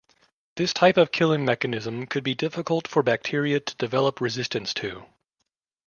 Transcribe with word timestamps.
This 0.55 0.73
type 0.73 0.97
of 0.97 1.11
killing 1.11 1.45
mechanism 1.45 2.07
could 2.07 2.23
be 2.23 2.33
difficult 2.33 2.87
for 2.87 3.03
bacteria 3.03 3.59
to 3.59 3.75
develop 3.75 4.19
resistance 4.19 4.73
to. 4.73 5.05